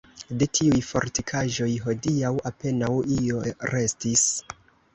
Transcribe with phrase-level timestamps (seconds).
[0.43, 4.29] De tiuj fortikaĵoj hodiaŭ apenaŭ io restis.